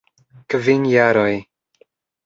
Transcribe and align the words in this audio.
Kvin 0.53 0.85
jaroj! 0.93 1.35